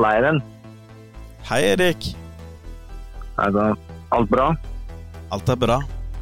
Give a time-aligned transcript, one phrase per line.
[0.00, 0.32] Halla,
[1.44, 2.16] Hei, Erik.
[3.36, 3.76] Altså,
[4.16, 4.56] alt bra?
[5.28, 5.76] Alt er bra.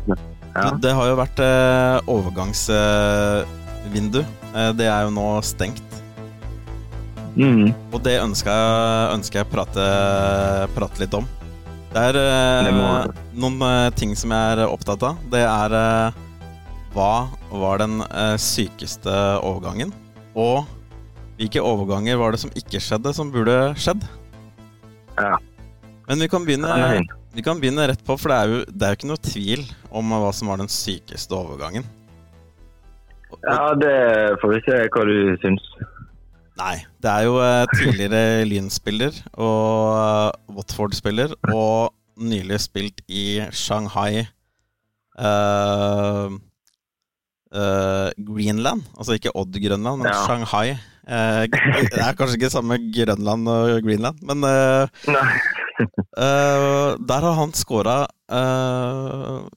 [0.09, 0.17] Ja.
[0.59, 4.19] Du, det har jo vært eh, overgangsvindu.
[4.51, 5.87] Eh, det er jo nå stengt.
[7.39, 7.71] Mm.
[7.95, 9.85] Og det ønsker jeg, ønsker jeg prate,
[10.75, 11.23] prate litt om.
[11.93, 12.75] Det er eh, Det
[13.39, 15.15] noen eh, ting som jeg er opptatt av.
[15.31, 16.11] Det er eh,
[16.97, 19.95] hva var den eh, sykeste overgangen?
[20.35, 20.67] Og
[21.39, 24.03] hvilke overganger var det som ikke skjedde, som burde skjedd?
[25.19, 25.37] Ja.
[26.09, 27.03] Men vi kan begynne,
[27.37, 29.63] vi kan begynne rett på, for det er jo det er jo ikke noe tvil
[30.01, 31.87] om hva som var den sykeste overgangen.
[33.31, 33.95] Og- Ja, det
[34.41, 35.63] får vi se hva du syns.
[36.59, 44.25] Nei, det er jo eh, tidligere Lyn-spiller og eh, Watford-spiller, og nylig spilt i Shanghai
[45.21, 46.27] uh,
[47.55, 48.83] uh, Greenland.
[48.99, 50.19] Altså ikke Odd-Grønland, men Ja.
[50.27, 50.75] Shanghai.
[51.09, 55.09] Eh, det er kanskje ikke samme Grønland og Greenland, men eh,
[56.19, 58.01] Eh, der har han scora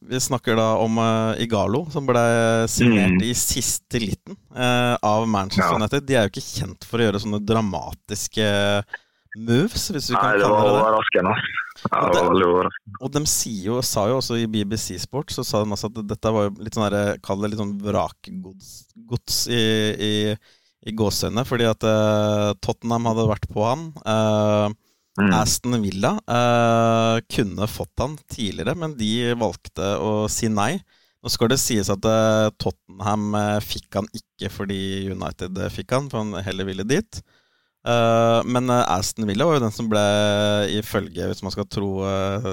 [0.05, 2.21] Vi snakker da om eh, Igalo, som ble
[2.69, 3.23] signert Mm.
[3.25, 5.79] i siste liten eh, av Manchester Ja.
[5.81, 6.05] United.
[6.05, 8.45] De er jo ikke kjent for å gjøre sånne dramatiske
[9.41, 10.77] moves, hvis du Nei, kan kalle det det.
[10.77, 11.33] overraskende.
[11.89, 12.69] Ja, Og var.
[13.01, 13.23] Og de
[13.65, 16.75] jo, sa jo også i BBC Sport Så sa de at dette var jo litt
[16.77, 19.63] sånn her, Kall det litt sånn vrakgods i,
[19.97, 20.13] i,
[20.87, 23.91] i gåsehudene, fordi at uh, Tottenham hadde vært på han.
[24.05, 24.77] Uh,
[25.19, 25.33] Mm.
[25.35, 30.77] Aston Villa uh, kunne fått han tidligere, men de valgte å si nei.
[31.19, 32.07] Nå skal det sies at
[32.63, 34.79] Tottenham fikk han ikke fordi
[35.11, 37.19] United fikk han, for han heller ville dit.
[37.83, 40.01] Men Aston Villa var jo den som ble,
[40.79, 41.91] ifølge, hvis man skal tro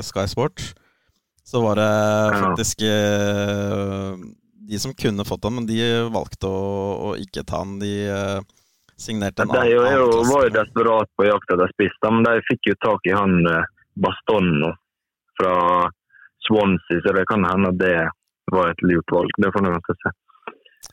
[0.04, 0.66] Sky Sport,
[1.46, 1.88] så var det
[2.42, 2.84] faktisk
[4.69, 5.80] de som kunne fått han, men de
[6.12, 6.61] valgte å,
[7.08, 7.78] å ikke ta han.
[7.80, 8.41] De uh,
[9.00, 10.29] signerte en De jo, jo, klasse.
[10.33, 13.68] var jo desperat på jakt etter spiss, men de fikk jo tak i han eh,
[13.98, 14.51] Baston
[15.39, 15.56] fra
[16.46, 17.96] Swansea, så det kan hende at det
[18.52, 19.33] var et lurt valg.
[19.39, 20.14] Det får og se.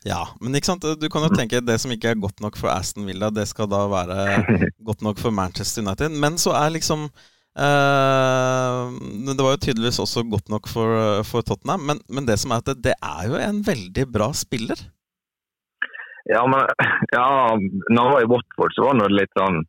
[0.06, 2.70] Ja, men ikke sant, du kan jo tenke det som ikke er godt nok for
[2.72, 4.18] Aston Villa, det skal da være
[4.88, 6.14] godt nok for Manchester United.
[6.14, 7.08] Men så er liksom
[7.56, 8.80] eh,
[9.36, 11.86] Det var jo tydeligvis også godt nok for, for Tottenham.
[11.88, 14.84] Men, men det som er at det, det er jo en veldig bra spiller.
[16.26, 16.66] Ja, men
[17.14, 17.54] ja,
[17.90, 19.60] når han var i Watford, så var han litt sånn,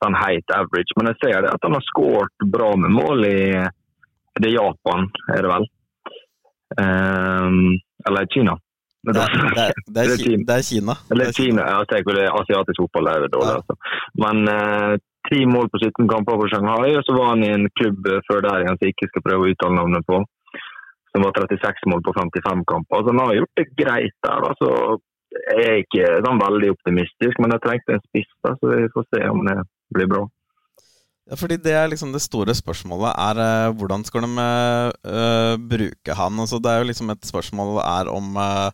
[0.00, 0.96] sånn heit average.
[0.96, 3.40] Men jeg ser det at han har skåret bra med mål i
[4.40, 5.68] det er Japan, er det vel?
[6.80, 8.54] Um, eller Kina.
[9.04, 10.10] Det er, det er, det er,
[10.46, 10.94] Det er Kina.
[10.94, 11.12] er.
[11.12, 13.54] Eller er Kina, jeg tenker det asiatisk fotball er dårlig.
[13.54, 13.60] Ja.
[13.60, 13.76] Altså.
[14.20, 14.94] Men eh,
[15.28, 18.22] ti mål på 17 kamper for Shanghai, og så var han i en klubb eh,
[18.28, 20.22] før der igjen som jeg ikke skal prøve å uttale navnet på,
[21.12, 23.04] som var 36 mål på 55 kamper.
[23.04, 24.48] Så han har gjort det greit der.
[24.50, 24.72] Altså,
[25.30, 29.08] jeg er ikke sånn veldig optimistisk, men jeg trengte en spiss, da, så vi får
[29.10, 29.56] se om det
[29.94, 30.26] blir bra.
[31.30, 36.16] Ja, fordi det er liksom det store spørsmålet er eh, hvordan skal de eh, bruke
[36.18, 36.40] han?
[36.42, 38.70] Altså, det er jo liksom et spørsmål er om uh,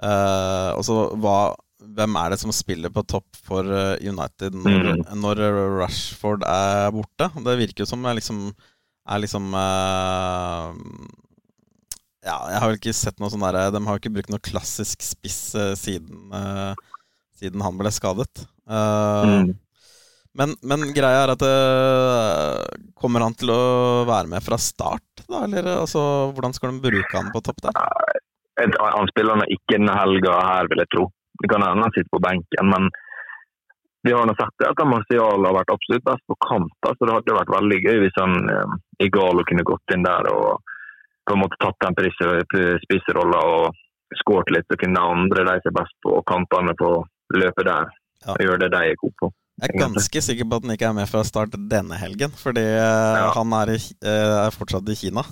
[0.00, 5.04] uh, altså, hva, Hvem er det som spiller på topp for eh, United når, Mm.
[5.22, 5.40] når
[5.80, 7.30] Rashford er borte?
[7.46, 8.42] Det virker jo som det er liksom,
[9.08, 10.74] er liksom uh,
[12.26, 14.42] Ja, jeg har vel ikke sett noe sånn derre De har jo ikke brukt noe
[14.44, 16.74] klassisk spiss uh, siden, uh,
[17.40, 18.44] siden han ble skadet.
[18.68, 19.54] Eh, Mm.
[20.38, 21.42] men, men greia er at
[23.00, 25.40] Kommer han til å være med fra start, da?
[25.48, 26.02] Eller altså,
[26.36, 27.72] hvordan skal de bruke han på topp der?
[28.60, 31.06] Han spiller nå ikke denne helga her, vil jeg tro.
[31.40, 32.90] Det kan hende han sitter på benken, men
[34.02, 36.72] vi har nå sett det at Marcial har vært absolutt best på kant.
[36.84, 40.60] så Det hadde vært veldig gøy hvis han eh, Igalo kunne gått inn der og
[41.28, 41.98] på en måte tatt den
[42.86, 43.76] spisserollen og
[44.22, 44.66] skåret litt.
[44.72, 46.94] Så kunne andre de er best på kantene på
[47.36, 47.90] løpet der,
[48.20, 48.34] Ja.
[48.34, 49.30] og gjøre det de er gode på.
[49.60, 52.64] Jeg er ganske sikker på at han ikke er med fra start denne helgen, fordi
[52.64, 53.30] øh, Ja.
[53.36, 55.22] han er, i, er fortsatt i Kina.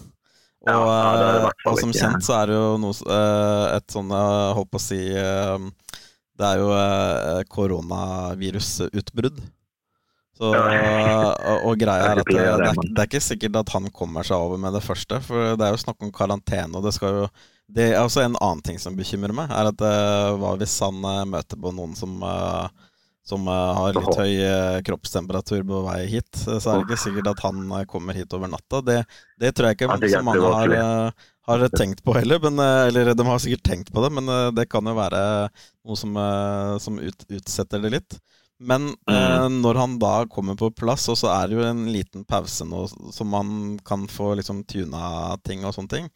[0.67, 2.01] Og, Ja, fall og som ikke.
[2.03, 4.99] kjent så er det jo noe, øh, et sånn, Jeg holdt på å si
[6.39, 6.69] Det er jo
[7.55, 9.39] koronavirusutbrudd.
[10.39, 13.89] Så, og, og greia er at Det det, er det, er, ikke sikkert at han
[13.91, 15.19] kommer seg over med det første.
[15.25, 17.25] For det er jo snakk om karantene, og det skal jo
[17.69, 21.03] Det er også en annen ting som bekymrer meg, er at eh, hva hvis han
[21.05, 22.69] eh, møter på noen som eh,
[23.29, 27.03] som eh, har litt høy eh, kroppstemperatur på vei hit, eh, så er det ikke
[27.05, 28.81] sikkert at han kommer hit over natta.
[28.85, 29.03] Det,
[29.41, 31.13] det tror jeg ikke Ja, så mange har,
[31.49, 32.41] har tenkt på heller.
[32.49, 35.23] Men, eller de har sikkert tenkt på det, men det kan jo være
[35.53, 36.17] noe som,
[36.83, 38.19] som ut, utsetter det litt.
[38.59, 42.25] Men eh, når han da kommer på plass, og så er det jo en liten
[42.27, 46.09] pause nå, så man kan få liksom tuna ting og sånne ting.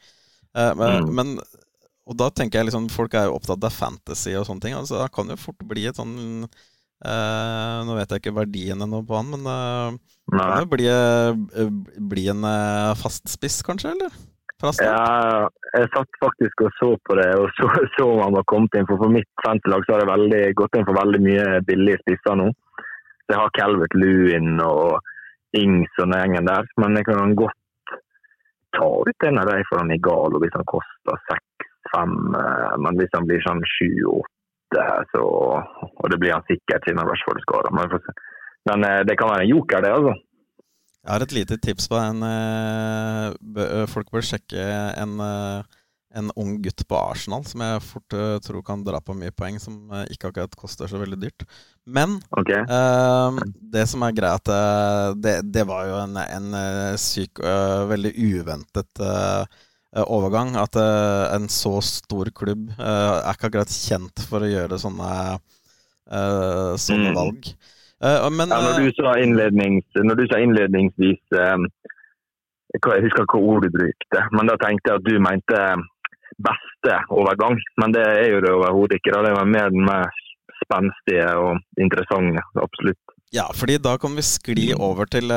[0.57, 1.15] Eh, men, Mm.
[1.15, 1.37] men
[2.05, 4.75] Og da tenker jeg liksom Folk er jo opptatt av fantasy og sånne ting.
[4.75, 6.49] Altså, det kan jo fort bli et sånn
[7.03, 11.73] Uh, nå vet jeg ikke verdiene nå på han, men uh, kan det bli, uh,
[11.99, 13.97] bli en uh, fastspiss, kanskje?
[13.97, 14.21] eller?
[14.79, 17.67] Ja, jeg satt faktisk og så på det og så,
[17.97, 18.87] så om han var kommet inn.
[18.87, 22.39] For for mitt senterlag så har jeg veldig, gått inn for veldig mye billige spisser
[22.39, 22.53] nå.
[22.79, 25.01] Så jeg har Calvert Lewin og
[25.59, 26.71] Ings og den gjengen der.
[26.79, 27.97] Men jeg kan godt
[28.79, 32.15] ta ut en av dem for han er gal, og hvis han koster seks-fem.
[32.87, 34.32] Men hvis han blir sånn sju-åtte
[35.13, 37.73] så Og det blir han sikkert siden Rashford er skada.
[37.75, 37.97] Men,
[38.71, 40.17] men eh, det kan være en joker, det, altså.
[41.03, 44.67] Jeg har et lite tips på en uh, Folk bør sjekke
[45.03, 45.81] en, uh,
[46.15, 49.59] en, ung gutt på Arsenal som jeg fort uh, tror kan dra på mye poeng,
[49.59, 51.47] som ikke akkurat koster så veldig dyrt.
[51.83, 52.63] Men okay.
[53.75, 54.53] det som er greit,
[55.19, 56.55] det, det var jo en, en
[57.03, 57.43] syk,
[57.91, 59.03] veldig uventet
[59.93, 60.55] overgang.
[60.61, 65.13] At en så stor klubb er ikke akkurat kjent for å gjøre sånne,
[66.09, 67.17] sånne mm.
[67.19, 67.53] valg.
[68.03, 73.63] Men, ja, når, du eh, sa innlednings, når du sa innledningsvis Jeg husker hva ord
[73.63, 75.61] du brukte, men da tenkte jeg at du mente
[76.43, 77.59] beste overgang.
[77.81, 79.15] Men det er jo det overhodet ikke.
[79.27, 80.09] Det var mer den mer
[80.63, 82.43] spenstige og interessante.
[82.63, 83.12] Absolutt.
[83.33, 85.33] Ja, fordi da kan vi skli over til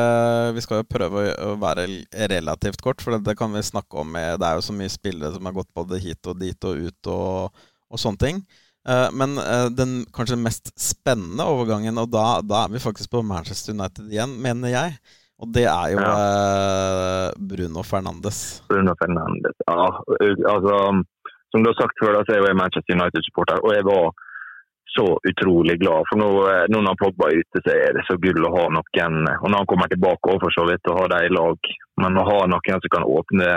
[0.51, 1.85] Vi skal jo prøve å være
[2.27, 5.31] relativt kort, for det kan vi snakke om med Det er jo så mye spillere
[5.31, 8.43] som har gått både hit og dit og ut og, og sånne ting.
[8.89, 13.23] Eh, men eh, den kanskje mest spennende overgangen, og da, da, er vi faktisk på
[13.25, 14.99] Manchester United igjen, mener jeg.
[15.41, 16.11] Og det er jo ja.
[16.15, 18.61] Eh, Bruno Fernandes.
[18.69, 19.87] Bruno Fernandes, ja.
[20.53, 20.77] Altså,
[21.51, 24.13] som du har sagt før, så er jeg Manchester United-supporter, og jeg var
[24.95, 26.07] så utrolig glad.
[26.09, 26.29] For nå,
[26.71, 29.57] nå når Pogba er ute, så er det så gull å ha noen Og når
[29.59, 31.71] han kommer tilbake, også, for så vidt, å ha dem i lag.
[32.01, 33.49] Men å ha noen som kan åpne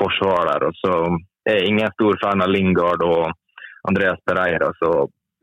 [0.00, 0.68] forsvaret.
[0.68, 0.94] Og så
[1.48, 3.30] er jeg ingen stor fan av Lingard og
[3.88, 4.72] Andreas Pereira.
[4.80, 4.92] Så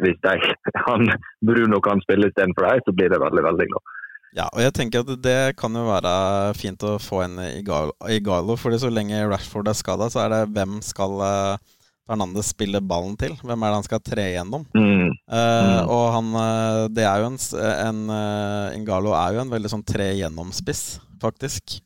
[0.04, 1.08] hvis jeg, han,
[1.46, 3.96] Bruno kan spille istedenfor deg, så blir det veldig, veldig glad.
[4.38, 6.12] Ja, og jeg tenker at det kan jo være
[6.54, 8.58] fint å få en i Galo.
[8.62, 11.78] fordi så lenge Rashford er skada, så er det hvem skal uh,
[12.10, 13.36] Fernandes spiller ballen til?
[13.46, 14.66] Hvem er det han skal tre gjennom?
[14.74, 15.12] Mm.
[15.30, 19.74] Uh, og han uh, Det er jo en, en uh, Ingalo er jo en veldig
[19.76, 20.84] sånn tre gjennom-spiss,
[21.22, 21.78] faktisk.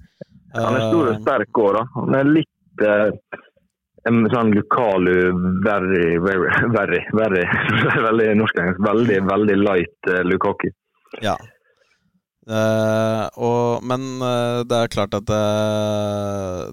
[0.55, 1.83] han er stor og sterk òg, da.
[1.99, 2.49] Han er litt
[4.09, 5.15] en sånn Lukalu
[5.63, 7.43] very, very, very, very
[8.07, 10.71] veldig norsk Veldig, veldig light uh, Lukaki.
[11.23, 11.35] Ja.
[12.43, 15.43] Uh, og, men uh, det er klart at det,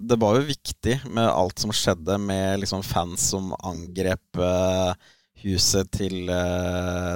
[0.03, 4.41] det var jo viktig med alt som skjedde med liksom, fans som angrep
[5.41, 6.29] huset til,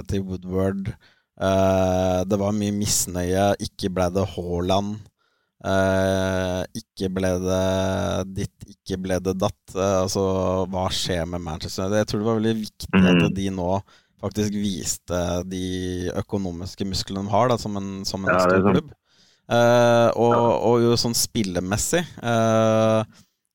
[0.09, 0.87] til Woodward.
[2.25, 3.51] det var mye misnøye.
[3.61, 4.95] Ikke ble det Haaland.
[5.65, 7.61] Uh, ikke ble det
[8.37, 9.61] ditt, ikke ble det datt.
[9.73, 10.23] Uh, altså,
[10.69, 12.01] hva skjer med Manchester United?
[12.03, 13.31] Jeg tror det var veldig viktig at mhm.
[13.39, 13.69] de nå
[14.23, 18.93] faktisk viste de økonomiske musklene de har, da, som en, som en ja, stor klubb.
[19.45, 21.99] Uh, og, og, jo sånn spillemessig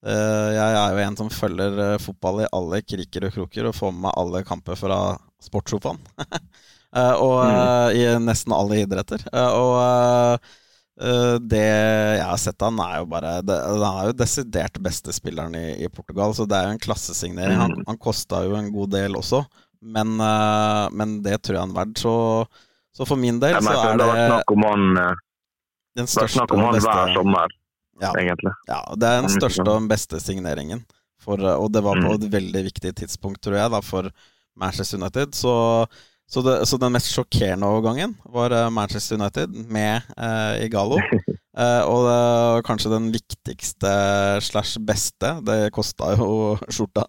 [0.06, 4.04] Jeg er jo en som følger fotball i alle kriker og kroker og får med
[4.04, 5.00] meg alle kamper fra
[5.42, 5.98] sportssofaen.
[7.26, 7.98] og mm.
[7.98, 9.26] i nesten alle idretter.
[9.34, 10.38] og
[11.40, 15.84] det jeg har sett han er jo bare Han er jo desidert beste spilleren i,
[15.84, 17.56] i, Portugal, så det er jo en klassesignering.
[17.60, 17.86] Han, mm.
[17.88, 19.42] han kosta jo en god del også,
[19.80, 22.02] men, uh, men det tror jeg han er verdt.
[22.02, 22.14] Så,
[22.96, 25.22] så, for min del så er det Det har snakk om han, eh,
[26.00, 27.56] den største om han hver sommer,
[28.02, 28.54] ja, egentlig.
[28.70, 30.84] Ja, det er den største og den beste signeringen.
[31.20, 32.14] For, og det var på mm.
[32.16, 34.08] et veldig viktig tidspunkt, tror jeg, da, for
[34.56, 35.36] Manchester United.
[35.36, 35.52] Så
[36.30, 41.00] så, det, så, den mest sjokkerende overgangen var eh, Manchester United med eh, Igalo.
[41.60, 43.90] Eh, og det, kanskje den viktigste
[44.40, 45.32] slash beste.
[45.44, 46.28] Det kosta jo
[46.72, 47.02] skjorta.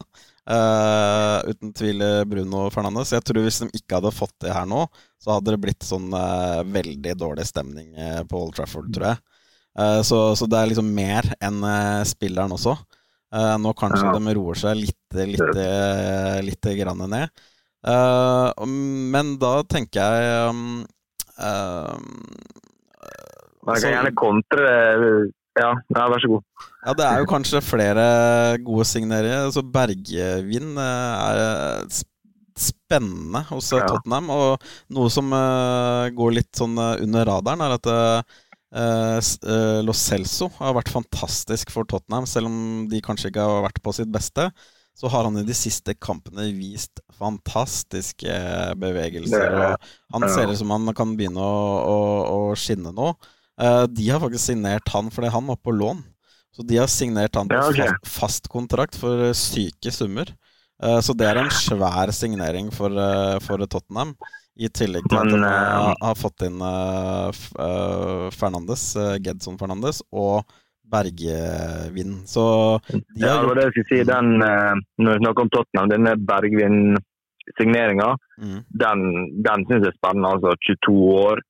[0.50, 3.14] Eh, uten tvil Bruno Fernandes.
[3.14, 4.86] Jeg tror hvis de ikke hadde fått det her nå,
[5.22, 9.24] så hadde det blitt sånn uh, veldig dårlig stemning uh, på Old Trafford, tror jeg.
[10.04, 11.62] Så, så, det er liksom mer enn
[12.04, 12.74] spilleren også.
[13.64, 14.18] nå kanskje ja.
[14.18, 15.60] de roer seg litt, litt,
[16.44, 17.32] litt grann ned.
[17.82, 20.84] Uh, men da tenker jeg um,
[21.42, 21.98] uh,
[23.66, 24.68] Man kan gjerne kontre
[25.60, 26.46] ja, ja, vær så god.
[26.86, 28.06] Ja, det er jo kanskje flere
[28.66, 29.48] gode signeringer.
[29.50, 31.42] Altså Bergvin er
[32.62, 33.84] spennende hos ja.
[33.88, 34.32] Tottenham.
[34.34, 35.32] Og noe som
[36.16, 37.92] går litt sånn under radaren, er at
[39.84, 43.96] Lo Celso har vært fantastisk for Tottenham, selv om de kanskje ikke har vært på
[43.98, 44.52] sitt beste
[45.02, 48.34] så har han i de siste kampene vist fantastiske
[48.78, 49.56] bevegelser.
[49.56, 52.02] og Han ser ut som han kan begynne å, å,
[52.52, 53.14] å skinne nå.
[53.62, 56.02] Uh, de har faktisk signert han fordi han var på lån.
[56.52, 57.94] Så de har signert han på ja, okay.
[58.08, 60.34] fast, kontrakt for uh, syke summer.
[60.84, 62.98] Uh, så det er en svær signering for,
[63.46, 64.16] for, Tottenham.
[64.62, 66.60] I tillegg til at de har, har fått inn
[68.36, 68.84] Fernandes,
[69.24, 70.44] Gedson Fernandes, og
[70.92, 72.18] Bergvin.
[72.28, 72.44] Så
[72.92, 74.10] de ja, det var det jeg skulle si.
[74.10, 78.10] Den, når vi snakker om Tottenham, denne Bergvin-signeringa,
[78.44, 78.60] mm.
[78.84, 79.08] den,
[79.48, 80.36] den syns jeg er spennende.
[80.36, 81.42] Altså 22 år,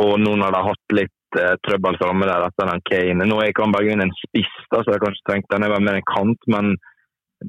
[0.00, 3.40] og nå når de har hatt litt uh, trøbbel framme der etter den Kane Nå
[3.44, 6.08] er Kan han Bergvin en spiss, da, så jeg kanskje tenkte den er mer en
[6.10, 6.74] kant, men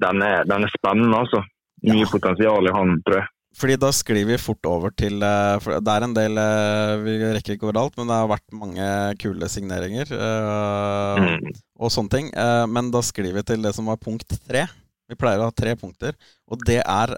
[0.02, 1.42] den er, den er spennende, altså.
[1.82, 2.10] Mye ja.
[2.12, 3.30] potensial i han, tror jeg.
[3.60, 7.16] Fordi da sklir vi fort over til eh, for Det er en del eh, Vi
[7.20, 8.86] rekker ikke over alt, men det har vært mange
[9.20, 11.52] kule signeringer uh, mm.
[11.82, 12.32] og sånne ting.
[12.72, 14.66] Men da sklir vi til det som var punkt tre.
[15.12, 16.16] Vi pleier å ha tre punkter,
[16.48, 17.16] og det er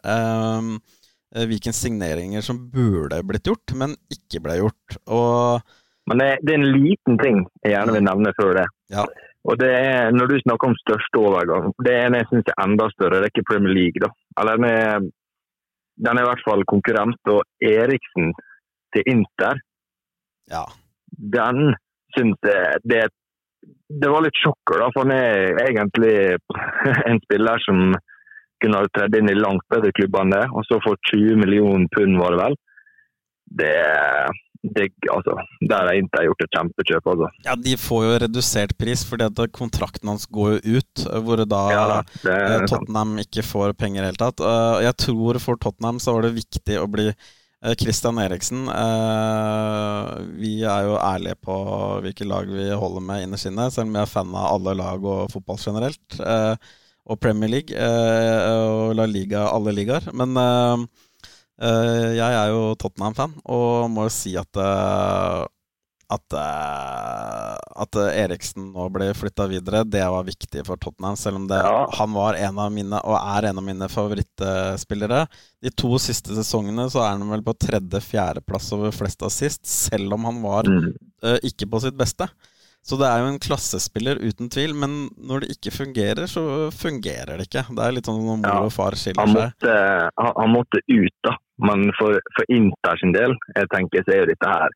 [1.50, 4.98] hvilke signeringer som burde blitt gjort, men ikke ble gjort.
[5.13, 5.75] Og
[6.10, 8.65] men det, det, er en liten ting jeg gjerne vil nevne før det.
[8.91, 9.05] Ja.
[9.43, 12.62] Og det er, Når du snakker om største overgang, det er en jeg syns er
[12.63, 13.19] enda større.
[13.19, 14.03] Det er ikke Premier League.
[14.03, 14.10] da.
[14.39, 15.07] Eller den er,
[16.07, 17.31] den er i hvert fall konkurrent.
[17.36, 17.41] Og
[17.72, 18.31] Eriksen
[18.95, 19.60] til Inter,
[20.51, 20.63] ja.
[21.38, 21.75] den
[22.15, 23.03] syns jeg det,
[23.89, 24.89] det, var litt sjokker, da.
[24.93, 26.15] For han er egentlig
[27.10, 27.95] en spiller som
[28.63, 30.45] kunne ha tredd inn i langt bedre klubber enn det.
[30.55, 32.60] Og så for 20 millioner pund, var det vel.
[33.60, 33.75] Det
[34.63, 35.36] det, altså,
[35.67, 37.08] der har Inter gjort et kjempekjøp.
[37.12, 37.27] Altså.
[37.43, 41.03] Ja, De får jo redusert pris, fordi at kontrakten hans går jo ut.
[41.25, 41.86] Hvor da ja,
[42.32, 44.43] eh, Tottenham ikke får penger i det hele tatt.
[44.43, 48.63] Eh, jeg tror for Tottenham så var det viktig å bli eh, Christian Eriksen.
[50.39, 51.60] Vi er jo ærlige på
[52.08, 55.03] hvilke lag vi holder med innerst inne, selv om jeg er fan av alle lag
[55.03, 56.22] og fotball generelt.
[57.03, 60.08] Og Premier League og La Liga, alle ligaer.
[60.15, 60.39] Men
[61.62, 65.43] jeg er jo Tottenham-fan, og må jo si at eh,
[66.13, 71.17] at, eh, at Eriksen nå ble flytta videre, det var viktig for Tottenham.
[71.19, 71.83] Selv om det, ja.
[71.98, 75.25] han var en av mine, og er en av mine favorittspillere.
[75.63, 80.29] De to siste sesongene så er han vel på tredje-fjerdeplass over flest assist, selv om
[80.29, 80.89] han var mm.
[81.25, 82.27] uh, ikke på sitt beste.
[82.83, 87.39] Så det er jo en klassespiller uten tvil, men når det ikke fungerer, så fungerer
[87.39, 87.63] det ikke.
[87.71, 90.33] Det er litt sånn når mor ja, og far skiller han måtte, seg.
[90.41, 91.37] Han måtte ut, da.
[91.63, 94.75] Men for, for Inter sin del, jeg tenker, så er jo dette her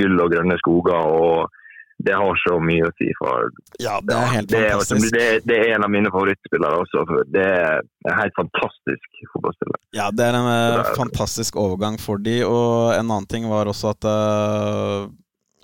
[0.00, 1.12] gull og grønne skoger.
[1.12, 1.58] og
[2.02, 3.08] det har så mye å si.
[3.18, 3.50] for
[3.82, 5.14] Ja, Det er helt det fantastisk.
[5.14, 7.04] det, det, er en av mine favorittspillere også.
[7.08, 9.78] for Det er en helt fantastisk fotballspiller.
[9.94, 13.70] Ja, det er en det er, fantastisk overgang for de, og en annen ting var
[13.70, 15.10] også at uh,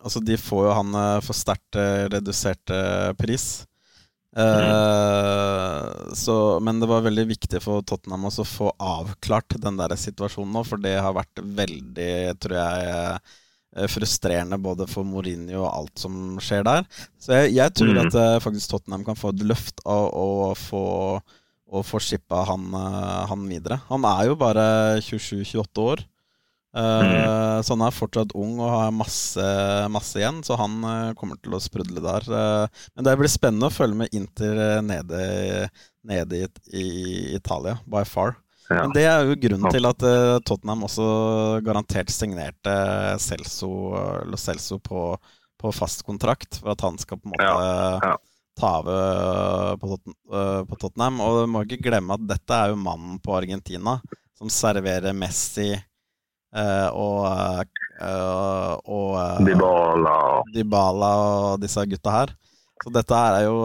[0.04, 2.74] Altså, de får jo han uh, for sterkt uh, redusert
[3.18, 3.48] pris.
[4.38, 9.96] Uh, så, men det var veldig viktig for Tottenham også å få avklart den der
[9.98, 13.34] situasjonen nå, for det har vært veldig, tror jeg,
[13.90, 16.86] frustrerende både for Mourinho og alt som skjer der.
[17.20, 18.00] Så jeg, jeg tror mm.
[18.04, 20.84] at faktisk Tottenham kan få et løft av å få,
[21.18, 22.70] å få shippa han,
[23.32, 23.80] han videre.
[23.90, 24.64] Han er jo bare
[25.02, 26.06] 27-28 år.
[26.76, 29.44] Uh, så han er fortsatt ung og har masse,
[29.92, 32.28] masse igjen, så han uh, kommer til å sprudle der.
[32.28, 35.22] Uh, men det blir spennende å følge med Inter nede,
[36.06, 36.44] nede i,
[36.76, 36.86] i,
[37.38, 38.36] Italia, by far.
[38.68, 38.82] Ja.
[38.82, 40.04] Men det er jo grunnen til at
[40.44, 41.08] Tottenham også
[41.64, 42.74] garantert signerte
[43.24, 43.70] Celso,
[44.28, 45.14] Lo Celso på,
[45.56, 47.94] på, fast kontrakt, for at han skal på en måte ja.
[48.04, 48.12] Ja.
[48.60, 49.96] ta over på,
[50.68, 51.22] på Tottenham.
[51.24, 53.96] Og du må ikke glemme at dette er jo mannen på Argentina
[54.36, 55.72] som serverer Messi
[56.48, 60.16] og uh, og uh, Dybala.
[60.54, 62.34] Dybala og disse gutta her.
[62.78, 63.56] Så dette er jo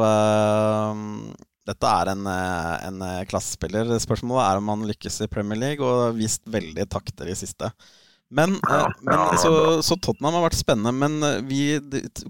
[1.63, 3.91] Dette er en, en klassespiller.
[4.01, 7.69] Spørsmålet er om han lykkes i Premier League, og har vist veldig takter i siste.
[8.33, 8.57] Men,
[9.05, 9.53] men så,
[9.85, 10.91] så, Tottenham har vært spennende.
[10.97, 11.77] Men vi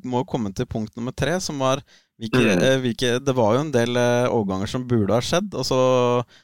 [0.05, 1.81] må komme til punkt nummer tre, som var
[2.23, 2.61] hvilke, mm.
[2.63, 5.51] Eh, hvilke, det var jo en del eh, overganger som burde ha skjedd.
[5.59, 5.79] Altså,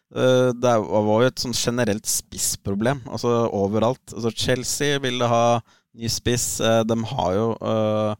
[0.09, 4.03] det var jo et sånn generelt spissproblem altså, overalt.
[4.11, 5.59] Altså, Chelsea ville ha
[5.95, 6.57] ny spiss.
[6.59, 8.11] De har jo uh,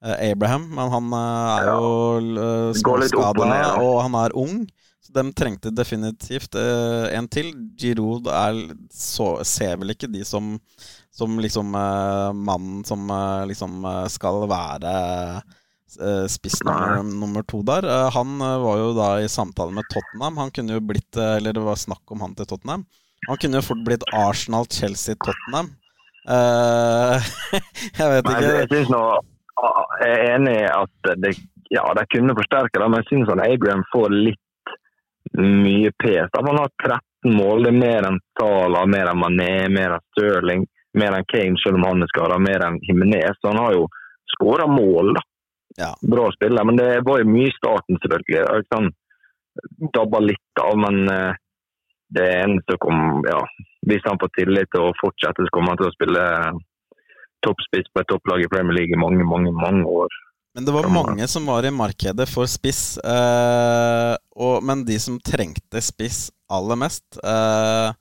[0.00, 1.92] Abraham, men han er jo
[2.38, 3.46] uh, småskada,
[3.82, 4.64] og han er ung.
[5.04, 7.52] Så de trengte definitivt uh, en til.
[7.78, 8.58] Giroud er,
[8.90, 10.56] så, ser vel ikke de som,
[11.14, 13.06] som liksom mannen som
[13.50, 14.96] liksom skal være
[16.28, 17.86] spiss nummer, nummer, to der.
[17.88, 20.36] Eh, han eh, var jo da i samtale med Tottenham.
[20.42, 22.84] Han kunne jo blitt Eller det var snakk om han til Tottenham.
[23.28, 25.72] Han kunne jo fort blitt Arsenal, Chelsea, Tottenham.
[26.28, 27.16] Uh,
[27.98, 28.50] jeg vet ikke.
[28.52, 29.00] jeg, synes nå,
[30.02, 31.32] jeg er enig i at det,
[31.72, 34.74] ja, de kunne forsterke det, men jeg syns Adrian får litt
[35.38, 36.30] mye pes.
[36.36, 37.64] Han har 13 mål.
[37.64, 40.66] Det er mer enn Tala, mer enn Mané, mer enn Stirling,
[41.00, 43.40] mer enn Kane, selv om han er skada, mer enn Himinez.
[43.44, 43.88] Han har jo
[44.36, 45.24] skåra mål, da.
[45.78, 45.92] Ja.
[46.02, 46.66] Bra spiller.
[46.66, 48.64] Men det var jo mye i starten, selvfølgelig.
[48.72, 48.90] Sånn,
[49.94, 51.34] Dabba litt av, men uh,
[52.14, 53.40] det eneste kom ja,
[53.90, 56.24] Hvis han får tillit til å fortsette, så kommer han til å spille
[57.46, 60.14] toppspiss på et topplag i Premier League i mange, mange, mange år.
[60.56, 62.98] Men det var mange som var i markedet for spiss.
[62.98, 67.92] Eh, og, men de som trengte spiss aller mest, eh,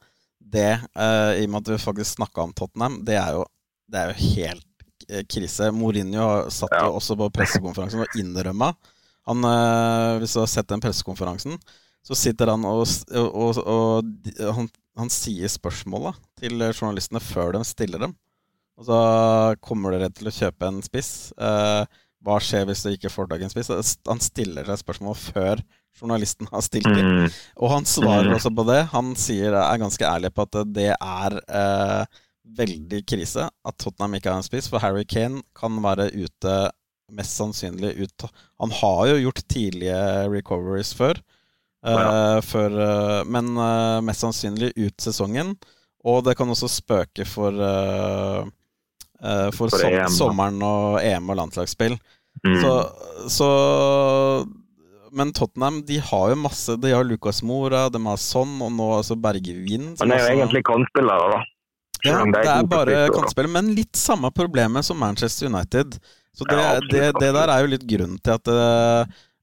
[0.41, 3.43] det, eh, i og med at vi faktisk snakka om Tottenham, det er jo,
[3.91, 4.66] det er jo helt eh,
[5.32, 5.72] krise.
[5.72, 8.74] Mourinho satt jo også på pressekonferansen og innrømma
[9.28, 11.58] han, eh, Hvis du har sett den pressekonferansen,
[12.08, 17.64] så sitter han og, og, og, og han, han, sier spørsmåla til journalistene før de
[17.68, 18.14] stiller dem.
[18.80, 19.00] Og så
[19.60, 21.34] kommer dere til å kjøpe en spiss.
[21.36, 21.84] Eh,
[22.24, 23.98] hva skjer hvis du ikke får tak i en spiss?
[24.08, 25.66] Han stiller seg spørsmål før
[25.98, 27.26] journalisten har stilt dem.
[27.26, 27.36] Mm.
[27.58, 28.84] Og han svarer også på det.
[28.94, 32.24] Han sier, er ganske ærlig på at det er eh,
[32.58, 36.58] veldig krise at Tottenham ikke har en spiss, for Harry Kane kan være ute
[37.16, 38.28] mest sannsynlig ut
[38.60, 40.00] Han har jo gjort tidlige
[40.32, 41.20] recoveries før.
[41.88, 45.56] Uh, for, uh, men uh, mest sannsynlig ut sesongen.
[46.08, 51.98] Og det kan også spøke for, for, for som, EM, sommeren og EM og landslagsspill.
[52.46, 52.56] Mm.
[52.62, 52.72] Så,
[53.34, 53.48] så,
[55.12, 58.92] Men Tottenham de har jo masse De har Lucas Mora, de har Son, og nå
[59.00, 59.90] altså Bergevin.
[60.00, 61.42] Han er jo egentlig kantspiller, da.
[62.06, 65.98] Ja, det er bare kantspiller, men litt samme problemet som Manchester United.
[66.38, 68.51] Så det, ja, det, det, der er jo litt grunnen til at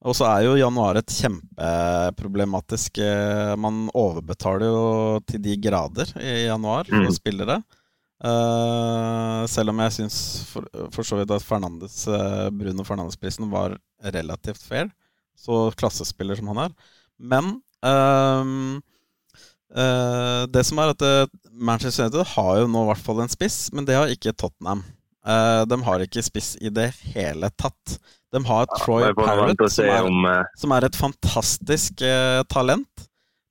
[0.04, 4.82] og så er jo januar et kjempeproblematisk eh, Man overbetaler jo
[5.24, 7.14] til de grader i januar for mm.
[7.16, 7.62] spillere.
[8.24, 10.18] Uh, selv om jeg syns
[10.48, 12.04] for, for, så vidt at Fernandes,
[12.56, 13.78] Bruno Fernandes-prisen var
[14.14, 14.92] relativt fair.
[15.36, 16.76] Så klassespiller som han er.
[17.18, 17.50] Men
[19.76, 21.06] uh, det som er at
[21.52, 24.84] Manchester United har jo nå i hvert fall en spiss, men det har ikke Tottenham.
[25.70, 27.98] de har ikke spiss i det hele tatt.
[28.34, 30.42] De har Troy Parrott, som om, uh...
[30.58, 33.04] som er, et fantastisk uh, talent.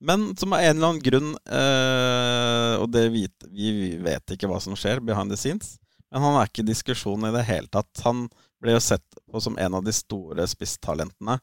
[0.03, 4.57] Men som av en eller annen grunn uh, Og det vet, vi vet ikke hva
[4.59, 5.77] som skjer behind the scenes.
[6.11, 8.03] Men han er ikke i diskusjon i det hele tatt.
[8.03, 8.25] Han
[8.61, 11.39] ble jo sett på som en av de store spisstalentene.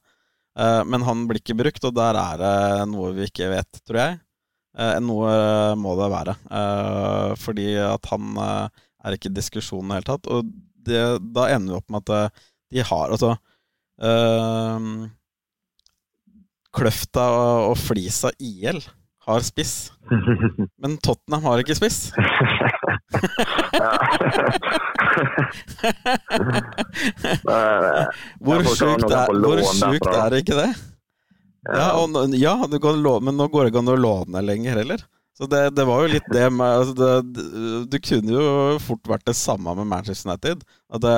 [0.86, 4.14] men han blir ikke brukt, og der er det noe vi ikke vet, tror jeg.
[5.02, 5.30] Noe
[5.76, 6.35] må det være.
[7.40, 10.30] fordi at han er ikke i diskusjonen i det hele tatt.
[10.30, 10.52] Og
[10.87, 11.02] det,
[11.35, 12.38] da ender vi opp med at
[12.70, 13.35] de har altså
[16.70, 17.26] Kløfta
[17.66, 18.78] og Flisa IL
[19.26, 19.92] har spiss,
[20.80, 22.12] men Tottenham har ikke spiss.
[28.44, 30.70] hvor sjukt er, hvor sjukt er det ikke det?
[31.68, 35.02] Ja, og, ja låne, men nå går det ikke an å låne lenger heller.
[35.40, 37.44] Så det, det, var jo litt det med altså det,
[37.88, 40.66] Du kunne jo fort vært det samme med Manchester United.
[40.92, 41.14] At det,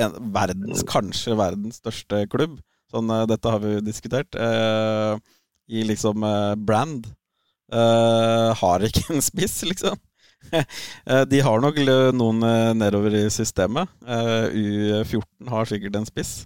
[0.00, 2.56] en, verdens, kanskje verdens største klubb.
[2.92, 4.36] Sånn, uh, dette har vi jo diskutert.
[4.38, 5.16] eh,
[5.68, 7.08] I liksom eh, brand.
[7.66, 9.98] har ikke en spiss, liksom.
[11.32, 11.80] de har nok
[12.14, 12.44] noen
[12.78, 13.90] nedover i systemet.
[14.06, 16.44] U14 har sikkert en spiss.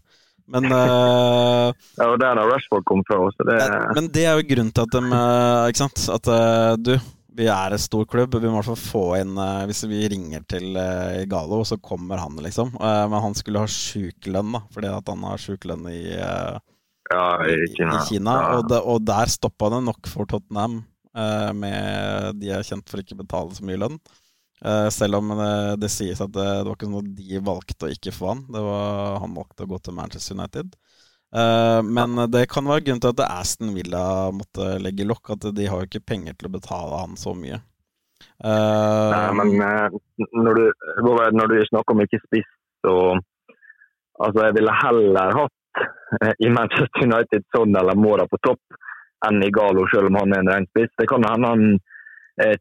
[0.51, 3.47] Men uh, Ja, og der har Rashford kommet fra også.
[3.47, 3.57] Det...
[3.97, 5.23] Men det er jo grunnen til at de
[5.71, 6.05] Ikke sant?
[6.17, 6.31] At
[6.83, 6.95] du
[7.41, 8.35] vi er en stor klubb.
[8.35, 10.75] Vi må i hvert fall få inn uh, Hvis vi ringer til
[11.31, 12.75] Galo, så kommer han, liksom.
[12.75, 17.95] Men han skulle ha sjukelønn, da, fordi at han har sjukelønn i, ja, i Kina.
[17.95, 18.51] I Kina ja.
[18.59, 20.81] og, de, og, der stoppa det nok for Tottenham.
[21.63, 23.97] med De er kjent for ikke å betale så mye lønn.
[24.93, 27.93] Selv om det, det sies at det, det, var ikke sånn at de valgte å
[27.95, 28.43] ikke få han.
[28.53, 30.75] Det var, han valgte å gå til Manchester United.
[31.87, 34.03] Men det kan være grunnen til at Aston Villa
[34.35, 35.33] måtte legge lokk.
[35.37, 37.61] At de har jo ikke penger til å betale han så mye.
[38.45, 40.65] Nei, men når, du,
[41.07, 42.51] når, du, snakker om ikke spiss,
[42.85, 42.95] så
[44.21, 45.85] Altså, jeg ville heller hatt
[46.45, 48.81] i Manchester United sånn eller Mora på topp
[49.25, 50.91] enn i Galo, selv om han er en ren spiss.
[50.99, 51.63] Det kan hende han
[52.45, 52.59] er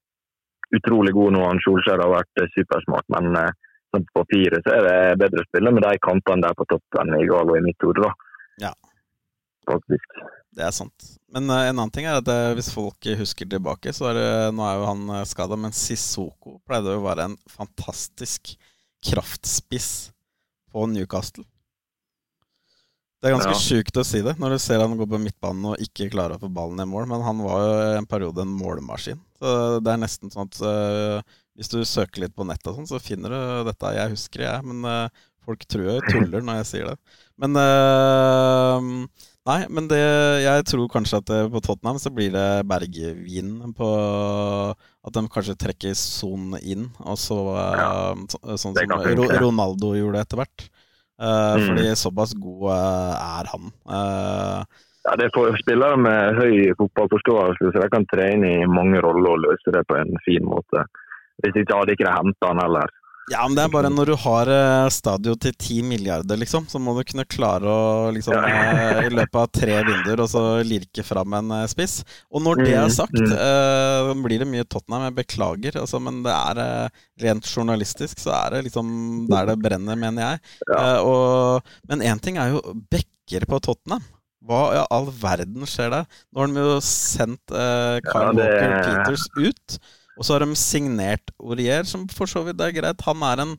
[0.77, 1.45] utrolig god nå.
[1.47, 3.32] han Solskjær har vært supersmart, men
[3.89, 6.99] sånn på papiret så er det bedre å spille med de kantene der på topp
[7.01, 8.05] enn i Galo i mitt hode.
[8.05, 8.12] da.
[8.67, 8.73] Ja.
[9.69, 10.19] Faktisk.
[10.55, 11.10] Det er sant.
[11.34, 14.65] Men uh, en annen ting er at hvis folk husker tilbake, så er det Nå
[14.65, 18.55] er jo han eh, skada, men Sissoko pleide å være en fantastisk
[19.05, 20.10] kraftspiss
[20.73, 21.45] på Newcastle.
[23.19, 23.60] Det er ganske ja.
[23.60, 26.43] sjukt å si det når du ser han gå på midtbanen og ikke klarer å
[26.43, 29.19] få ballen i mål, men han var jo en periode en målmaskin.
[29.36, 33.01] Så det er nesten sånn at uh, hvis du søker litt på nettet, sånn, så
[33.03, 33.91] finner du dette.
[33.97, 36.95] Jeg husker jeg, men uh, folk tror jeg tuller når jeg sier det.
[37.43, 39.99] Men uh, Nei, men det,
[40.43, 43.88] jeg tror kanskje at på Tottenham så blir det Bergvin på
[44.69, 47.89] At de kanskje trekker Son inn, og så ja,
[48.60, 48.93] sånn som
[49.41, 50.67] Ronaldo gjorde etter hvert.
[51.19, 51.65] Uh, mm.
[51.67, 53.71] Fordi såpass god uh, er han.
[55.08, 59.43] Ja, det får spillere med høy fotballforståelse, så de kan trene i mange roller og
[59.45, 60.84] løse det på en fin måte.
[61.43, 62.91] Hvis ikke hadde ikke de henta han heller.
[63.30, 66.80] Ja, men det er bare når du har stadion stadio til ti milliarder, liksom, så
[66.82, 71.04] må du kunne klare å liksom eh, I løpet av tre vinduer og så lirke
[71.06, 72.00] fram en eh, spiss.
[72.34, 73.34] Og når det er Mm, sagt, mm.
[73.36, 75.04] uh, blir det mye Tottenham.
[75.10, 79.58] Jeg beklager, altså, men det er eh, rent journalistisk så er det liksom der det
[79.62, 80.39] brenner, mener jeg.
[80.70, 80.80] Ja.
[80.80, 84.06] Eh, og, men én ting er jo backer på Tottenham.
[84.50, 86.06] Hva i all verden skjer der?
[86.32, 89.80] Nå har de jo sendt uh, Kyle Ja, det- Walker Peters ut.
[90.19, 93.03] Og så har de signert Aurier, som for så vidt er greit.
[93.08, 93.53] Han er en,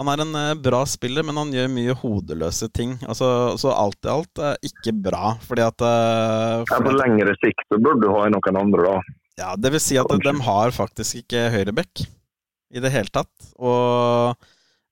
[0.00, 2.96] han er en eh, bra spiller, men han gjør mye hodeløse ting.
[3.04, 3.28] Altså,
[3.60, 5.34] så alt i alt er ikke bra.
[5.44, 9.18] Fordi at, fordi Ja, fordi på lengre sikt så burde du ha noen andre, da.
[9.42, 12.06] ja, Det vil si at de har faktisk ikke høyreback
[12.72, 13.52] i det hele tatt.
[13.60, 14.32] Og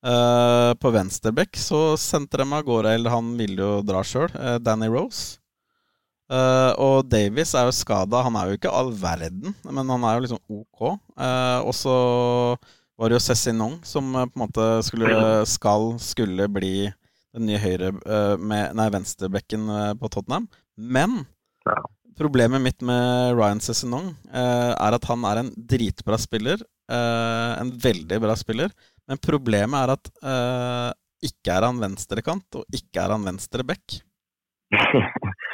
[0.04, 4.28] uh, på venstreback så sendte de av gårde Eller han ville jo dra sjøl,
[4.60, 5.38] Danny Rose.
[6.28, 8.20] Eh, og Davies er jo skada.
[8.26, 10.82] Han er jo ikke all verden, men han er jo liksom ok.
[11.16, 11.94] Uh, og så
[12.98, 16.90] var det jo Cézinong som eh, på en måte skulle, skal, skulle bli
[17.36, 19.68] den nye høyre uh, med, Nei, venstrebekken
[20.00, 20.48] på Tottenham.
[20.76, 21.22] Men
[21.68, 21.80] Ja.
[22.18, 26.62] problemet mitt med Ryan Cézinong er at han er en dritbra spiller.
[26.88, 28.72] En veldig bra spiller.
[29.06, 30.94] Men problemet er at
[31.28, 33.98] ikke er han venstrekant, og ikke er han venstreback.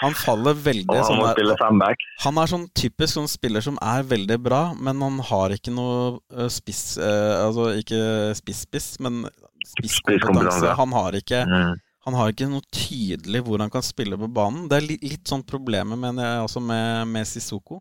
[0.03, 2.03] Han faller veldig Og han sånn må spille femback.
[2.25, 6.19] han er sånn typisk sånn spiller som er veldig bra, men han har ikke noe
[6.35, 8.01] eh, spiss eh, Altså ikke
[8.41, 9.25] spiss-spiss, men
[9.65, 10.75] spisskompetanse.
[10.77, 11.79] Han har ikke Mm.
[12.05, 14.69] han har ikke noe tydelig hvor han kan spille på banen.
[14.69, 17.81] Det er litt, litt sånn problemet mener jeg også med, med Sissoko.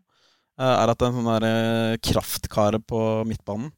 [0.58, 3.72] eh, Er at det er en sånn der eh, kraftkare på midtbanen.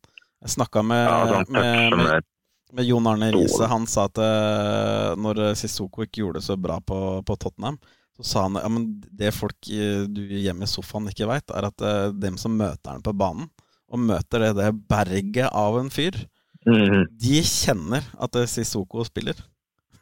[0.45, 2.25] Jeg snakka med, Ja, med, med,
[2.72, 3.31] med Jon Arne.
[3.35, 3.68] Riise.
[3.70, 7.79] Han sa at eh, når Sissoko ikke gjorde det så bra på, på Tottenham,
[8.16, 11.85] så sa han ja, men det folk du hjemme i sofaen ikke veit, er at
[11.85, 13.50] eh, dem som møter han på banen,
[13.92, 16.16] og møter det, det berget av en fyr,
[16.66, 17.05] Mhm.
[17.22, 19.38] de kjenner at eh, Sissoko spiller.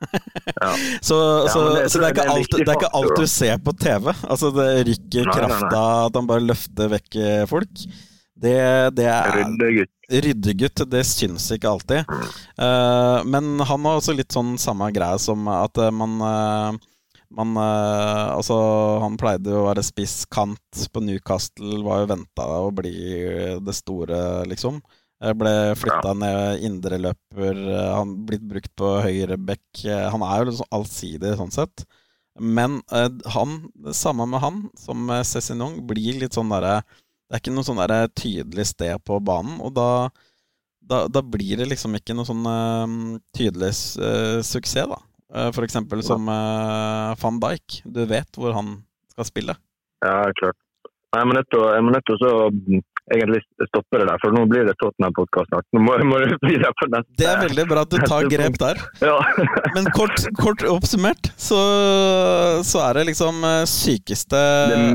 [0.00, 0.70] Ja.
[1.04, 1.16] Så,
[1.52, 3.58] så, men det så det, er ikke er alt, det er ikke alt du ser
[3.60, 4.08] på TV.
[4.32, 7.84] Altså Det rykker krafta, at han bare løfter vekk eh, folk.
[8.34, 8.56] Det,
[8.98, 9.92] det er Ryddegutt.
[10.10, 12.10] Ryddegutt, det syns ikke alltid.
[12.58, 16.82] Eh, men han har også litt sånn samme greie som at eh, man uh,
[17.34, 18.56] man, uh, altså,
[19.02, 22.92] han pleide jo å være spiss kant på Newcastle, var jo venta å bli
[23.64, 24.18] det store,
[24.50, 24.78] liksom.
[25.38, 27.58] Ble flytta ned indreløper,
[27.96, 29.64] han blitt brukt på høyrebekk.
[29.88, 31.86] eh, Han er jo sånn allsidig sånn sett.
[32.38, 33.54] Men han,
[33.86, 36.82] det samme med han som Cezinong, blir litt sånn derre
[37.24, 39.88] Det er ikke noe sånn der tydelig sted på banen, og da,
[40.84, 45.00] da, da blir det liksom ikke noe sånn uh, tydelig uh, suksess, da.
[45.34, 47.80] Uh, for eksempel som eh, van Dijk.
[47.90, 48.76] Du vet hvor han
[49.10, 49.56] skal spille.
[50.04, 50.58] Ja, klart.
[51.16, 52.30] Nei, nødt til å så,
[53.12, 55.66] egentlig stoppe det der, for nå blir det Tottenham-podkast snart.
[55.76, 57.16] Nå må, må du bli det på neste.
[57.20, 58.80] Det er veldig bra at du tar grep der.
[59.04, 59.18] Ja.
[59.76, 61.60] Men kort, kort oppsummert så,
[62.64, 64.40] så er det liksom eh, sykeste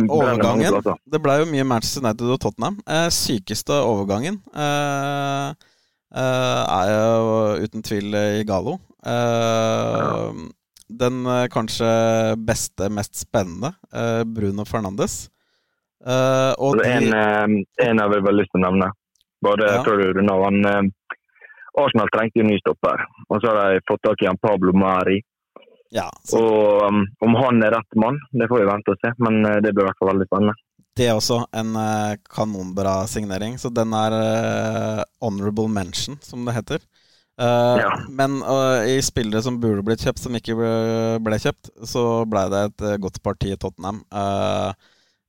[0.10, 1.02] overgangen plasser.
[1.06, 2.80] Det ble jo mye Manchester United og Tottenham.
[2.89, 5.50] Eh, sykeste overgangen eh,
[6.17, 8.80] eh, er jo uten tvil Igalo.
[9.06, 10.48] Eh,
[10.89, 11.86] Den eh, kanskje
[12.41, 13.76] beste, mest spennende,
[14.26, 15.28] Bruno Fernandes.
[16.05, 18.91] Eh, og Så en, de, eh, en har vi vel lyst til å nevne.
[19.43, 19.83] Bare Ja.
[19.83, 20.43] før du runder.
[20.43, 21.15] Han, eh,
[21.79, 25.21] Arsenal trengte jo ny stopper, og så har de fått tak i han Pablo Mari.
[25.91, 29.12] ja, så Og um, om han er rett mann, det får vi vente og se,
[29.17, 30.53] men det blir i hvert fall veldig spennende.
[30.95, 36.53] Det er også en uh, kanonbra signering, så den er uh, honorable mention, som det
[36.55, 36.79] heter.
[37.39, 37.91] Uh, Ja.
[38.09, 40.73] Men uh, i spillere som burde blitt kjøpt, som ikke ble,
[41.23, 44.03] ble kjøpt, så ble det et godt parti i Tottenham.
[44.12, 44.73] Eh,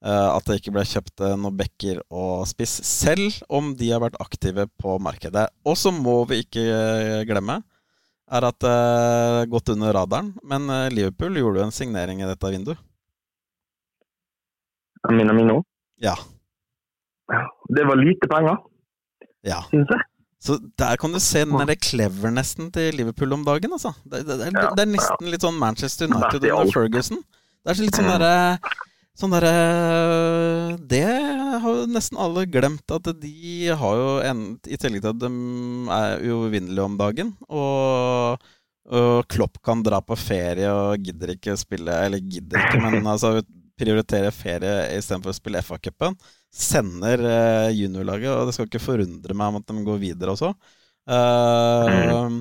[0.09, 4.17] at det ikke ble kjøpt eh, noen backer og spiss, selv om de har vært
[4.23, 5.49] aktive på markedet.
[5.69, 7.59] Og så må vi ikke eh, glemme
[8.31, 12.29] er at det har gått under radaren, men eh, Liverpool gjorde jo en signering i
[12.31, 12.79] dette vinduet.
[15.11, 15.55] Minamino.
[15.61, 15.65] nå?
[16.05, 16.15] Ja,
[17.77, 18.57] Det var lite penger,
[19.47, 19.61] ja.
[19.71, 20.07] syns jeg.
[20.41, 23.93] Så der kan du se den derre clevernessen til Liverpool om dagen, altså.
[24.09, 26.73] Det, det, det, det er nesten litt sånn Manchester United og under.
[26.73, 27.21] Ferguson.
[27.61, 28.15] Det er litt sånn Mm.
[28.15, 28.71] derre
[29.19, 31.03] Sånn derre Det
[31.61, 35.31] har jo nesten alle glemt, at de har jo en I tillegg til at de
[35.97, 38.51] er uovervinnelige om dagen, og,
[38.91, 43.41] og Klopp kan dra på ferie og gidder ikke spille Eller gidder ikke, men altså
[43.81, 46.17] prioritere ferie istedenfor å spille FA-cupen.
[46.53, 50.51] Sender eh, juniorlaget, og det skal ikke forundre meg om at de går videre også.
[51.09, 52.41] Eh,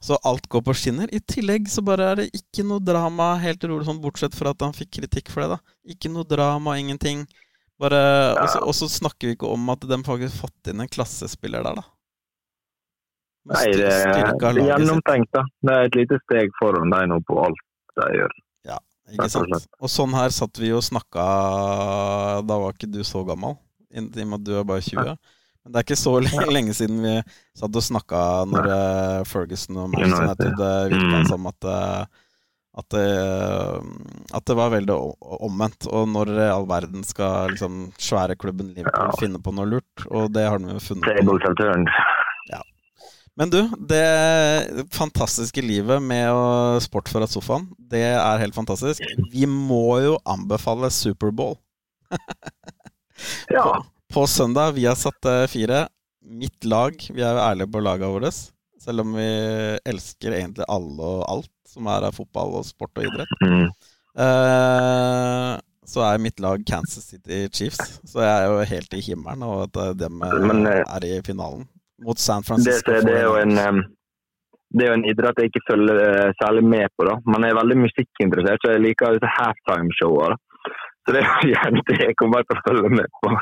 [0.00, 1.10] Så alt går på skinner.
[1.12, 4.64] I tillegg så bare er det ikke noe drama, helt rolig sånn, bortsett fra at
[4.64, 5.74] han fikk kritikk for det, da.
[5.92, 7.26] Ikke noe drama, ingenting.
[7.80, 8.00] Bare,
[8.36, 8.46] Ja.
[8.64, 11.84] og, så, snakker vi ikke om at de faktisk fått inn en klassespiller der, da.
[13.48, 15.32] Med Nei, det, er gjennomtenkt.
[15.32, 15.44] da.
[15.64, 17.60] Det er et lite steg foran deg nå på alt
[17.96, 18.34] de gjør.
[18.68, 18.78] Ja,
[19.10, 19.68] Ikke sant?
[19.80, 21.24] Og sånn her satt vi og snakka
[22.46, 23.56] Da var ikke du så gammel,
[23.90, 25.16] i og med at du er bare 20.
[25.64, 26.14] Men det er ikke så
[26.54, 27.14] lenge, siden vi
[27.58, 30.58] satt og snakka når eh, Ferguson og Manchester United.
[30.58, 31.28] Uh, virka Mm.
[31.28, 32.04] som at eh,
[32.80, 33.06] at det,
[34.32, 34.94] at det var veldig
[35.42, 35.88] omvendt.
[35.90, 39.18] Og når i all verden skal liksom svære klubben Liverpool Ja.
[39.20, 40.04] finne på noe lurt?
[40.08, 41.54] Og det har de jo funnet på.
[41.58, 41.90] turned.
[43.38, 49.00] Men du, det fantastiske livet med å sport fra sofaen, det er helt fantastisk.
[49.32, 51.56] Vi må jo anbefale Superbowl.
[53.52, 53.82] Ja.
[54.14, 55.84] På, søndag, vi har satt eh, fire.
[56.26, 58.32] Mitt lag, vi er jo ærlige på laga våre.
[58.82, 59.26] Selv om vi
[59.86, 63.36] elsker egentlig alle og alt som er av fotball og sport og idrett.
[63.44, 63.68] Mm.
[64.24, 65.52] Eh,
[65.86, 68.00] så er mitt lag Kansas City Chiefs.
[68.02, 71.68] Så jeg er jo helt i himmelen over at eh, dem eh, er i finalen
[72.02, 72.98] mot San Det, Francisco.
[73.06, 73.82] det, er jo en,
[74.74, 77.06] det er jo en idrett jeg ikke følger særlig med på.
[77.06, 77.20] da.
[77.30, 80.34] Man er veldig musikkinteressert, så jeg liker disse halftime-shower.
[81.06, 83.32] Så det er gjerne det kommer til å følge med på.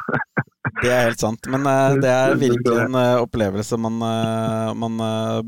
[0.82, 1.48] Det er helt sant.
[1.50, 4.98] Men eh, det er virkelig en eh, opplevelse man, eh, man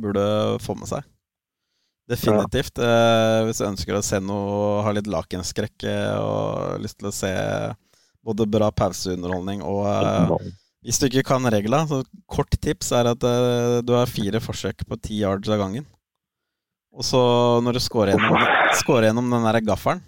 [0.00, 0.26] burde
[0.64, 1.06] få med seg.
[2.10, 2.80] Definitivt.
[2.82, 5.86] Eh, hvis du ønsker å se noe, ha litt lakenskrekk
[6.18, 7.30] og lyst til å se
[8.26, 9.86] både bra pauseunderholdning og
[10.84, 13.24] Hvis du ikke kan regla, så kort tips er at
[13.84, 15.84] du har fire forsøk på ti yards av gangen.
[16.90, 17.20] Og så
[17.62, 18.46] når du scorer gjennom,
[18.80, 20.00] scorer gjennom den der gaffelen,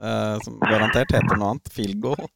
[0.00, 2.28] eh, som garantert heter noe annet, field goal,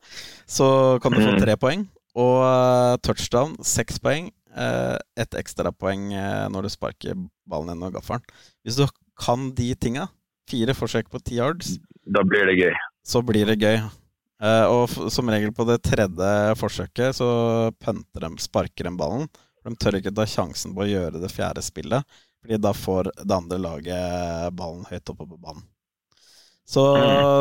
[0.47, 1.41] så kan du få Mm.
[1.43, 1.87] tre poeng.
[2.17, 4.33] Og eh, touchdown, seks poeng.
[4.57, 7.13] Uh, ett ekstrapoeng uh, når du sparker
[7.45, 8.23] ballen gjennom gaffelen.
[8.65, 8.87] Hvis du
[9.21, 10.07] kan de tinga,
[10.49, 11.75] fire forsøk på ti yards,
[12.09, 12.73] Da blir det gøy.
[13.05, 13.77] så blir det gøy.
[14.41, 19.29] Eh, og som regel på det tredje forsøket så punter de, sparker de ballen.
[19.61, 22.03] For de tør ikke ta sjansen på å gjøre det fjerde spillet,
[22.41, 25.65] Fordi da får det andre laget ballen høyt oppe på banen.
[26.67, 26.83] Så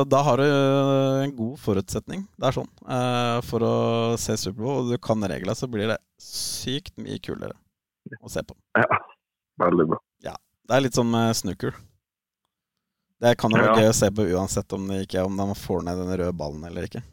[0.05, 2.27] da har du en god forutsetning.
[2.37, 2.69] Det er sånn.
[2.85, 3.71] eh, for å
[4.21, 7.55] se Superbowl, og du kan reglene, så blir det sykt mye kulere
[8.21, 8.53] å se på.
[8.77, 8.85] Ja,
[9.65, 9.99] veldig bra.
[10.65, 11.75] Det er litt som med snooker.
[13.21, 13.81] Det kan jo være Ja.
[13.83, 16.63] gøy å se på uansett om, det ikke, om de får ned den røde ballen
[16.65, 17.03] eller ikke.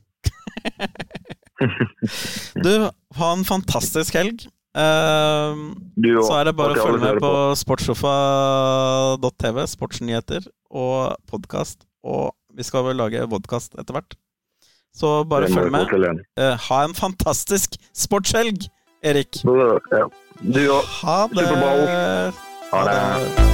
[2.64, 2.70] Du,
[3.18, 4.46] ha en fantastisk helg.
[4.75, 5.55] Uh,
[6.01, 11.85] Du så er det bare å følge med på, på sportssofa.tv, sportsnyheter og podkast.
[12.04, 14.16] Og vi skal vel lage vodkast etter hvert.
[14.94, 15.86] Så bare følg med.
[16.36, 18.66] Eh, ha en fantastisk sportshelg,
[19.02, 19.40] Erik.
[19.92, 20.04] Ja.
[20.42, 20.84] Du òg.
[21.00, 21.46] Ha det.
[22.72, 23.51] Ha det.